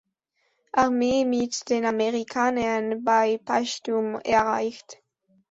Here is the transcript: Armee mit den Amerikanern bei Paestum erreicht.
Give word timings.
Armee 0.73 1.25
mit 1.25 1.69
den 1.69 1.85
Amerikanern 1.85 3.03
bei 3.03 3.37
Paestum 3.37 4.15
erreicht. 4.21 4.97